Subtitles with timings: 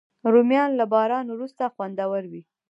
[0.33, 2.41] رومیان له باران وروسته خوندور وي